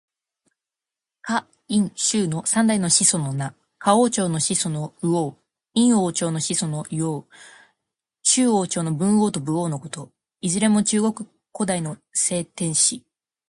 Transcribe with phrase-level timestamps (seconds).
[1.21, 3.53] 夏、殷、周の三代の始祖の名。
[3.79, 5.37] 夏王朝の始祖の禹王。
[5.75, 7.27] 殷王朝の始祖の湯王。
[8.23, 10.09] 周王朝の文王と武王のこと。
[10.41, 13.03] いずれも中国古代の聖天子。